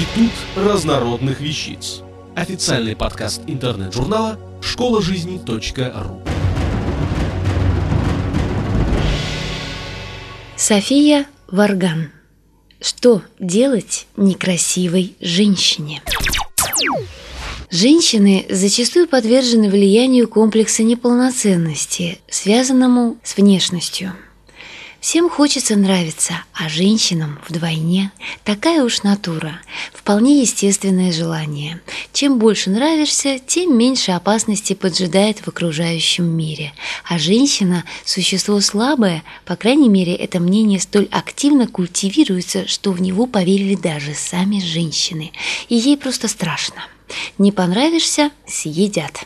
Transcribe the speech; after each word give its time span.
Институт 0.00 0.32
разнородных 0.56 1.42
вещиц. 1.42 2.00
Официальный 2.34 2.96
подкаст 2.96 3.42
интернет-журнала 3.46 4.38
школа 4.62 5.02
жизни.ру. 5.02 6.22
София 10.56 11.26
Варган. 11.48 12.12
Что 12.80 13.20
делать 13.38 14.06
некрасивой 14.16 15.16
женщине? 15.20 16.00
Женщины 17.70 18.46
зачастую 18.48 19.06
подвержены 19.06 19.68
влиянию 19.68 20.28
комплекса 20.28 20.82
неполноценности, 20.82 22.20
связанному 22.30 23.18
с 23.22 23.36
внешностью– 23.36 24.14
Всем 25.00 25.30
хочется 25.30 25.76
нравиться, 25.76 26.34
а 26.52 26.68
женщинам 26.68 27.38
вдвойне. 27.48 28.12
Такая 28.44 28.84
уж 28.84 29.02
натура. 29.02 29.58
Вполне 29.94 30.42
естественное 30.42 31.10
желание. 31.10 31.80
Чем 32.12 32.38
больше 32.38 32.68
нравишься, 32.68 33.38
тем 33.38 33.78
меньше 33.78 34.12
опасности 34.12 34.74
поджидает 34.74 35.38
в 35.38 35.48
окружающем 35.48 36.24
мире. 36.24 36.74
А 37.08 37.18
женщина– 37.18 37.84
существо 38.04 38.60
слабое, 38.60 39.22
по 39.46 39.56
крайней 39.56 39.88
мере, 39.88 40.14
это 40.14 40.38
мнение 40.38 40.78
столь 40.78 41.08
активно 41.10 41.66
культивируется, 41.66 42.68
что 42.68 42.92
в 42.92 43.00
него 43.00 43.24
поверили 43.24 43.76
даже 43.76 44.12
сами 44.12 44.60
женщины. 44.60 45.32
И 45.70 45.76
ей 45.76 45.96
просто 45.96 46.28
страшно. 46.28 46.84
Не 47.38 47.52
понравишься– 47.52 48.30
съедят. 48.46 49.24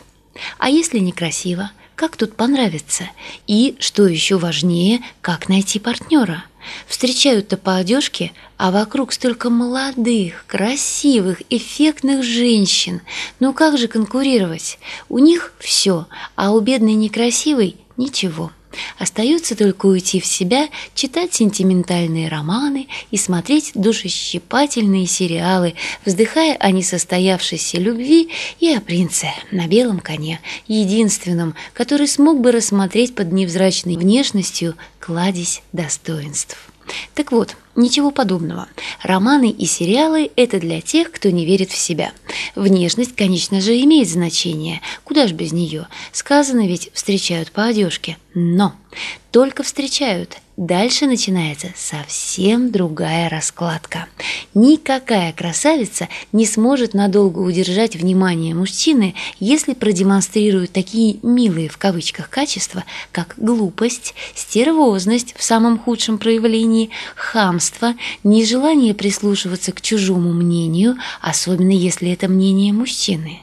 А 0.57 0.69
если 0.69 0.99
некрасиво– 0.99 1.71
как 1.95 2.17
тут 2.17 2.35
понравится? 2.35 3.09
И, 3.47 3.75
что 3.79 4.05
еще 4.05 4.37
важнее, 4.37 5.01
как 5.21 5.47
найти 5.49 5.79
партнера? 5.79 6.43
Встречают-то 6.87 7.57
по 7.57 7.75
одежке, 7.75 8.33
а 8.57 8.71
вокруг 8.71 9.13
столько 9.13 9.49
молодых, 9.49 10.45
красивых, 10.47 11.41
эффектных 11.49 12.23
женщин. 12.23 13.01
Ну 13.39 13.53
как 13.53 13.77
же 13.77 13.87
конкурировать? 13.87 14.79
У 15.07 15.19
них 15.19 15.53
все, 15.59 16.07
а 16.35 16.51
у 16.51 16.59
бедной 16.59 16.93
некрасивой 16.93 17.77
ничего. 17.97 18.51
Остается 18.97 19.55
только 19.55 19.85
уйти 19.85 20.19
в 20.19 20.25
себя, 20.25 20.69
читать 20.93 21.33
сентиментальные 21.33 22.29
романы 22.29 22.87
и 23.11 23.17
смотреть 23.17 23.71
душещипательные 23.73 25.07
сериалы, 25.07 25.75
вздыхая 26.05 26.55
о 26.55 26.71
несостоявшейся 26.71 27.77
любви 27.77 28.29
и 28.59 28.73
о 28.73 28.81
принце 28.81 29.27
на 29.51 29.67
белом 29.67 29.99
коне, 29.99 30.39
единственном, 30.67 31.55
который 31.73 32.07
смог 32.07 32.39
бы 32.39 32.51
рассмотреть 32.51 33.15
под 33.15 33.31
невзрачной 33.31 33.97
внешностью 33.97 34.75
кладезь 34.99 35.61
достоинств. 35.71 36.57
Так 37.13 37.31
вот, 37.31 37.55
ничего 37.75 38.11
подобного. 38.11 38.67
Романы 39.01 39.49
и 39.49 39.65
сериалы– 39.65 40.31
это 40.35 40.59
для 40.59 40.81
тех, 40.81 41.11
кто 41.11 41.29
не 41.29 41.45
верит 41.45 41.71
в 41.71 41.77
себя. 41.77 42.11
Внешность, 42.55 43.15
конечно 43.15 43.61
же, 43.61 43.79
имеет 43.81 44.09
значение. 44.09 44.81
Куда 45.03 45.27
ж 45.27 45.31
без 45.31 45.51
нее? 45.51 45.87
Сказано 46.11 46.67
ведь 46.67 46.89
«встречают 46.93 47.51
по 47.51 47.65
одежке». 47.65 48.17
Но 48.33 48.73
только 49.31 49.63
встречают. 49.63 50.37
Дальше 50.57 51.05
начинается 51.05 51.73
совсем 51.75 52.71
другая 52.71 53.29
раскладка. 53.29 54.07
Никакая 54.53 55.33
красавица 55.33 56.07
не 56.31 56.45
сможет 56.45 56.93
надолго 56.93 57.39
удержать 57.39 57.97
внимание 57.97 58.55
мужчины, 58.55 59.15
если 59.37 59.73
продемонстрирует 59.73 60.71
такие 60.71 61.17
«милые» 61.23 61.67
в 61.67 61.77
кавычках 61.77 62.29
качества, 62.29 62.85
как 63.11 63.33
глупость, 63.35 64.15
стервозность 64.33 65.35
в 65.37 65.43
самом 65.43 65.77
худшем 65.77 66.17
проявлении, 66.17 66.89
хамство, 67.17 67.93
нежелание 68.23 68.93
прислушиваться 68.93 69.73
к 69.73 69.81
чужому 69.81 70.31
мнению, 70.31 70.95
особенно 71.19 71.71
если 71.71 72.09
это 72.11 72.29
мнение 72.29 72.71
мужчины. 72.71 73.39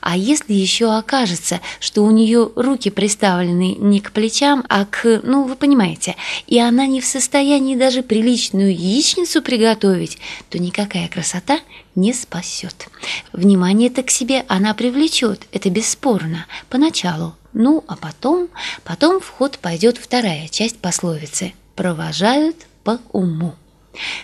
А 0.00 0.16
если 0.16 0.52
еще 0.52 0.94
окажется, 0.96 1.60
что 1.80 2.04
у 2.04 2.10
нее 2.10 2.50
руки 2.56 2.90
приставлены 2.90 3.74
не 3.74 4.00
к 4.00 4.12
плечам, 4.12 4.64
а 4.68 4.84
к, 4.84 5.20
ну, 5.22 5.44
вы 5.44 5.56
понимаете, 5.56 6.16
и 6.46 6.58
она 6.58 6.86
не 6.86 7.00
в 7.00 7.06
состоянии 7.06 7.76
даже 7.76 8.02
приличную 8.02 8.74
яичницу 8.74 9.42
приготовить, 9.42 10.18
то 10.50 10.58
никакая 10.58 11.08
красота 11.08 11.60
не 11.94 12.12
спасет. 12.12 12.88
Внимание-то 13.32 14.02
к 14.02 14.10
себе 14.10 14.44
она 14.48 14.74
привлечет, 14.74 15.42
это 15.52 15.70
бесспорно, 15.70 16.46
поначалу. 16.68 17.34
Ну, 17.52 17.84
а 17.86 17.96
потом, 17.96 18.48
потом 18.82 19.20
в 19.20 19.28
ход 19.28 19.58
пойдет 19.58 19.96
вторая 19.98 20.48
часть 20.48 20.78
пословицы 20.78 21.54
«провожают 21.76 22.56
по 22.82 22.98
уму». 23.12 23.54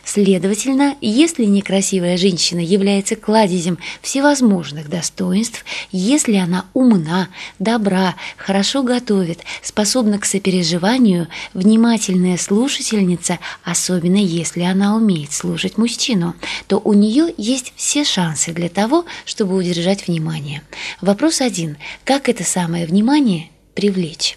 Следовательно, 0.04 0.96
если 1.00 1.44
некрасивая 1.44 2.16
женщина 2.16 2.60
является 2.60 3.16
кладезем 3.16 3.78
всевозможных 4.02 4.88
достоинств, 4.88 5.64
если 5.92 6.36
она 6.36 6.66
умна, 6.74 7.28
добра, 7.58 8.16
хорошо 8.36 8.82
готовит, 8.82 9.40
способна 9.62 10.18
к 10.18 10.24
сопереживанию, 10.24 11.28
внимательная 11.54 12.36
слушательница, 12.36 13.38
особенно 13.62 14.16
если 14.16 14.62
она 14.62 14.96
умеет 14.96 15.32
слушать 15.32 15.78
мужчину, 15.78 16.34
то 16.66 16.78
у 16.78 16.92
нее 16.92 17.32
есть 17.36 17.72
все 17.76 18.04
шансы 18.04 18.52
для 18.52 18.68
того, 18.68 19.04
чтобы 19.24 19.56
удержать 19.56 20.06
внимание. 20.06 20.62
Вопрос 21.00 21.40
один. 21.40 21.76
Как 22.04 22.28
это 22.28 22.44
самое 22.44 22.86
внимание 22.86 23.50
привлечь? 23.74 24.36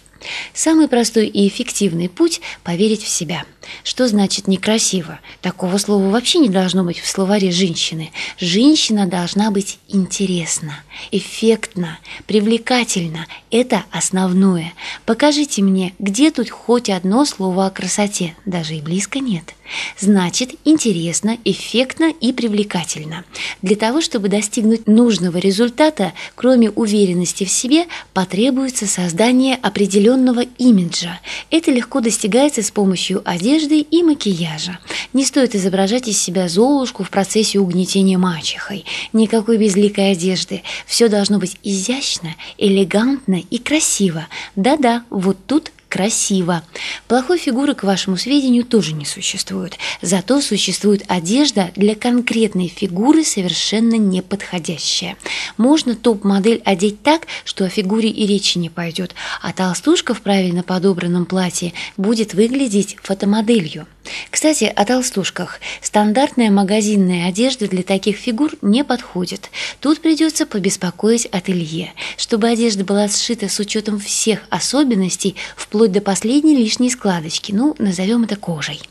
Самый 0.52 0.88
простой 0.88 1.26
и 1.26 1.48
эффективный 1.48 2.08
путь– 2.08 2.40
поверить 2.64 3.02
в 3.02 3.08
себя. 3.08 3.44
Что 3.82 4.06
значит 4.06 4.46
некрасиво? 4.46 5.20
Такого 5.40 5.78
слова 5.78 6.08
вообще 6.10 6.38
не 6.38 6.48
должно 6.48 6.84
быть 6.84 6.98
в 6.98 7.06
словаре 7.06 7.50
женщины. 7.50 8.12
Женщина 8.38 9.06
должна 9.06 9.50
быть 9.50 9.78
интересна, 9.88 10.82
эффектна, 11.10 11.98
привлекательна. 12.26 13.26
Это 13.50 13.84
основное. 13.90 14.74
Покажите 15.06 15.62
мне, 15.62 15.94
где 15.98 16.30
тут 16.30 16.50
хоть 16.50 16.90
одно 16.90 17.24
слово 17.24 17.66
о 17.66 17.70
красоте. 17.70 18.36
Даже 18.44 18.74
и 18.74 18.82
близко 18.82 19.20
нет. 19.20 19.54
Значит, 19.98 20.50
интересно, 20.64 21.38
эффектно 21.44 22.12
и 22.20 22.32
привлекательно. 22.32 23.24
Для 23.62 23.76
того, 23.76 24.02
чтобы 24.02 24.28
достигнуть 24.28 24.86
нужного 24.86 25.38
результата, 25.38 26.12
кроме 26.34 26.70
уверенности 26.70 27.44
в 27.44 27.50
себе, 27.50 27.86
потребуется 28.12 28.86
создание 28.86 29.56
определенного 29.56 30.42
имиджа. 30.58 31.20
Это 31.50 31.70
легко 31.70 32.00
достигается 32.00 32.62
с 32.62 32.70
помощью 32.70 33.22
одежды 33.24 33.53
и 33.62 34.02
макияжа. 34.02 34.78
Не 35.12 35.24
стоит 35.24 35.54
изображать 35.54 36.08
из 36.08 36.20
себя 36.20 36.48
Золушку 36.48 37.04
в 37.04 37.10
процессе 37.10 37.58
угнетения 37.58 38.18
мачехой. 38.18 38.84
Никакой 39.12 39.58
безликой 39.58 40.12
одежды. 40.12 40.62
Все 40.86 41.08
должно 41.08 41.38
быть 41.38 41.56
изящно, 41.62 42.34
элегантно 42.58 43.40
и 43.50 43.58
красиво. 43.58 44.26
Да-да, 44.56 45.04
вот 45.10 45.38
тут 45.46 45.70
красиво. 45.94 46.64
Плохой 47.06 47.38
фигуры, 47.38 47.76
к 47.76 47.84
вашему 47.84 48.16
сведению, 48.16 48.64
тоже 48.64 48.94
не 48.94 49.04
существует. 49.04 49.78
Зато 50.02 50.40
существует 50.40 51.04
одежда 51.06 51.70
для 51.76 51.94
конкретной 51.94 52.66
фигуры, 52.66 53.22
совершенно 53.22 53.94
неподходящая. 53.94 55.16
Можно 55.56 55.94
топ-модель 55.94 56.60
одеть 56.64 57.00
так, 57.04 57.28
что 57.44 57.64
о 57.64 57.68
фигуре 57.68 58.08
и 58.08 58.26
речи 58.26 58.58
не 58.58 58.70
пойдет, 58.70 59.14
а 59.40 59.52
толстушка 59.52 60.14
в 60.14 60.20
правильно 60.22 60.64
подобранном 60.64 61.26
платье 61.26 61.72
будет 61.96 62.34
выглядеть 62.34 62.96
фотомоделью. 63.00 63.86
Кстати, 64.30 64.64
о 64.64 64.84
толстушках. 64.84 65.60
Стандартная 65.80 66.50
магазинная 66.50 67.28
одежда 67.28 67.68
для 67.68 67.82
таких 67.82 68.16
фигур 68.16 68.52
не 68.62 68.84
подходит. 68.84 69.50
Тут 69.80 70.00
придется 70.00 70.46
побеспокоить 70.46 71.26
ателье, 71.26 71.92
чтобы 72.16 72.48
одежда 72.48 72.84
была 72.84 73.08
сшита 73.08 73.48
с 73.48 73.58
учетом 73.58 73.98
всех 73.98 74.40
особенностей, 74.50 75.36
вплоть 75.56 75.92
до 75.92 76.00
последней 76.00 76.56
лишней 76.56 76.90
складочки, 76.90 77.52
ну, 77.52 77.74
назовем 77.78 78.24
это 78.24 78.36
кожей. 78.36 78.82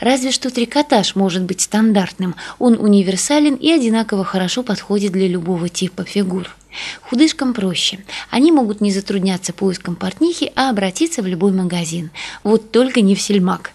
Разве 0.00 0.30
что 0.30 0.50
трикотаж 0.50 1.14
может 1.14 1.42
быть 1.42 1.60
стандартным, 1.60 2.34
он 2.58 2.78
универсален 2.78 3.54
и 3.54 3.70
одинаково 3.70 4.24
хорошо 4.24 4.62
подходит 4.62 5.12
для 5.12 5.28
любого 5.28 5.68
типа 5.68 6.04
фигур. 6.04 6.54
Худышкам 7.02 7.54
проще. 7.54 8.00
Они 8.30 8.52
могут 8.52 8.80
не 8.80 8.90
затрудняться 8.90 9.52
поиском 9.52 9.96
портнихи, 9.96 10.52
а 10.56 10.70
обратиться 10.70 11.22
в 11.22 11.26
любой 11.26 11.52
магазин. 11.52 12.10
Вот 12.42 12.70
только 12.70 13.00
не 13.00 13.14
в 13.14 13.20
сельмак. 13.20 13.72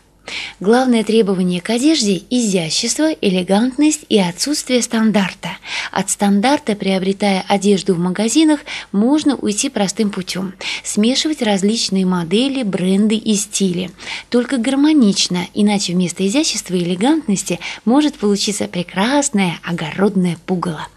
Главное 0.59 1.03
требование 1.03 1.61
к 1.61 1.69
одежде– 1.69 2.21
изящество, 2.29 3.11
элегантность 3.11 4.05
и 4.09 4.19
отсутствие 4.19 4.81
стандарта. 4.81 5.49
От 5.91 6.09
стандарта, 6.09 6.75
приобретая 6.75 7.43
одежду 7.47 7.95
в 7.95 7.99
магазинах, 7.99 8.61
можно 8.91 9.35
уйти 9.35 9.69
простым 9.69 10.09
путем– 10.09 10.53
смешивать 10.83 11.41
различные 11.41 12.05
модели, 12.05 12.63
бренды 12.63 13.15
и 13.15 13.35
стили. 13.35 13.91
Только 14.29 14.57
гармонично, 14.57 15.47
иначе 15.53 15.93
вместо 15.93 16.25
изящества 16.27 16.75
и 16.75 16.83
элегантности 16.83 17.59
может 17.85 18.15
получиться 18.15 18.67
прекрасное 18.67 19.59
огородное 19.63 20.37
пугало. 20.45 20.87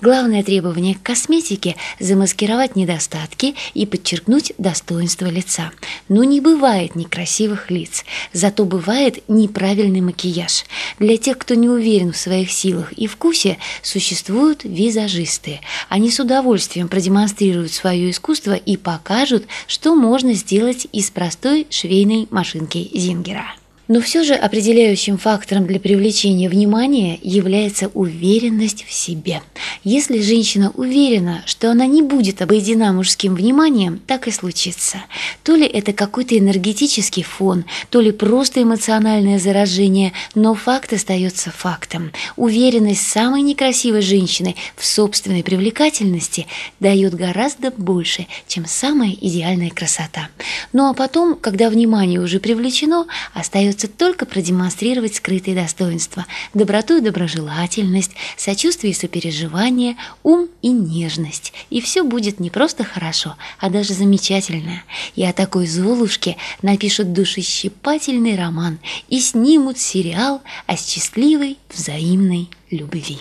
Главное 0.00 0.42
требование 0.42 0.94
к 0.94 1.02
косметике– 1.02 1.76
замаскировать 2.00 2.76
недостатки 2.76 3.54
и 3.74 3.86
подчеркнуть 3.86 4.52
достоинство 4.58 5.26
лица. 5.26 5.70
Но 6.08 6.24
не 6.24 6.40
бывает 6.40 6.94
некрасивых 6.94 7.70
лиц, 7.70 8.04
зато 8.32 8.64
бывает 8.64 9.22
неправильный 9.28 10.00
макияж. 10.00 10.64
Для 10.98 11.16
тех, 11.16 11.38
кто 11.38 11.54
не 11.54 11.68
уверен 11.68 12.12
в 12.12 12.16
своих 12.16 12.50
силах 12.50 12.92
и 12.92 13.06
вкусе, 13.06 13.58
существуют 13.82 14.64
визажисты. 14.64 15.60
Они 15.88 16.10
с 16.10 16.20
удовольствием 16.20 16.88
продемонстрируют 16.88 17.72
свое 17.72 18.10
искусство 18.10 18.54
и 18.54 18.76
покажут, 18.76 19.44
что 19.66 19.94
можно 19.94 20.34
сделать 20.34 20.86
из 20.92 21.10
простой 21.10 21.66
швейной 21.70 22.26
машинки 22.30 22.90
Зингера. 22.92 23.54
Но 23.86 24.00
все 24.00 24.24
же 24.24 24.34
определяющим 24.34 25.18
фактором 25.18 25.66
для 25.66 25.78
привлечения 25.78 26.48
внимания 26.48 27.18
является 27.22 27.88
уверенность 27.88 28.84
в 28.86 28.92
себе. 28.92 29.42
Если 29.82 30.22
женщина 30.22 30.72
уверена, 30.74 31.42
что 31.44 31.70
она 31.70 31.86
не 31.86 32.00
будет 32.00 32.40
обойдена 32.40 32.92
мужским 32.92 33.34
вниманием, 33.34 34.00
так 34.06 34.26
и 34.26 34.30
случится. 34.30 35.04
То 35.42 35.54
ли 35.54 35.66
это 35.66 35.92
какой-то 35.92 36.38
энергетический 36.38 37.22
фон, 37.22 37.66
то 37.90 38.00
ли 38.00 38.10
просто 38.10 38.62
эмоциональное 38.62 39.38
заражение, 39.38 40.12
но 40.34 40.54
факт 40.54 40.94
остается 40.94 41.50
фактом. 41.50 42.10
Уверенность 42.36 43.06
самой 43.06 43.42
некрасивой 43.42 44.00
женщины 44.00 44.56
в 44.76 44.86
собственной 44.86 45.42
привлекательности 45.42 46.46
дает 46.80 47.12
гораздо 47.14 47.70
больше, 47.70 48.26
чем 48.48 48.64
самая 48.64 49.10
идеальная 49.10 49.70
красота. 49.70 50.28
Ну 50.72 50.88
а 50.88 50.94
потом, 50.94 51.36
когда 51.36 51.68
внимание 51.68 52.20
уже 52.20 52.40
привлечено, 52.40 53.06
остается 53.34 53.73
остается 53.74 53.88
только 53.88 54.24
продемонстрировать 54.24 55.16
скрытые 55.16 55.56
достоинства, 55.56 56.26
доброту 56.54 56.98
и 56.98 57.00
доброжелательность, 57.00 58.12
сочувствие 58.36 58.92
и 58.92 58.96
сопереживание, 58.96 59.96
ум 60.22 60.48
и 60.62 60.68
нежность. 60.68 61.52
И 61.70 61.80
все 61.80 62.04
будет 62.04 62.38
не 62.38 62.50
просто 62.50 62.84
хорошо, 62.84 63.36
а 63.58 63.70
даже 63.70 63.94
замечательно. 63.94 64.82
И 65.16 65.24
о 65.24 65.32
такой 65.32 65.66
Золушке 65.66 66.36
напишут 66.62 67.12
душещипательный 67.12 68.36
роман 68.36 68.78
и 69.08 69.20
снимут 69.20 69.78
сериал 69.78 70.40
о 70.66 70.76
счастливой 70.76 71.58
взаимной 71.72 72.48
любви. 72.70 73.18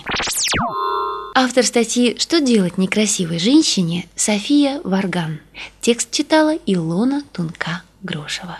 Автор 1.36 1.66
статьи 1.66 2.16
«Что 2.20 2.42
делать 2.42 2.78
некрасивой 2.78 3.40
женщине» 3.40 4.06
София 4.16 4.82
Варган. 4.84 5.40
Текст 5.82 6.12
читала 6.12 6.56
Илона 6.68 7.24
Тунка-Грошева. 7.34 8.60